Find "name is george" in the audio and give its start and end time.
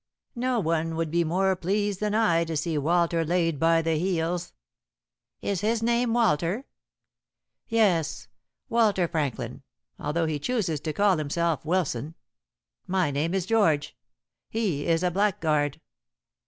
13.11-13.95